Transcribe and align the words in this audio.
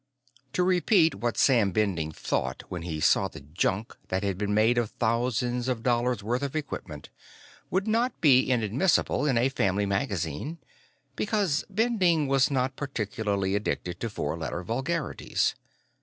To 0.53 0.63
repeat 0.63 1.13
what 1.13 1.37
Sam 1.37 1.71
Bending 1.71 2.11
thought 2.11 2.63
when 2.69 2.81
he 2.81 2.99
saw 2.99 3.27
the 3.27 3.41
junk 3.41 3.95
that 4.07 4.23
had 4.23 4.35
been 4.35 4.51
made 4.51 4.79
of 4.79 4.89
thousands 4.89 5.67
of 5.67 5.83
dollars 5.83 6.23
worth 6.23 6.41
of 6.41 6.55
equipment 6.55 7.09
would 7.69 7.87
not 7.87 8.19
be 8.19 8.49
inadmissible 8.49 9.27
in 9.27 9.37
a 9.37 9.47
family 9.49 9.85
magazine, 9.85 10.57
because 11.15 11.65
Bending 11.69 12.25
was 12.27 12.49
not 12.49 12.75
particularly 12.75 13.53
addicted 13.53 13.99
to 13.99 14.09
four 14.09 14.35
letter 14.39 14.63
vulgarities. 14.63 15.53